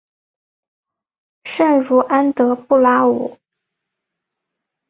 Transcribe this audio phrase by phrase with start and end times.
[1.43, 3.37] 圣茹安德布拉武。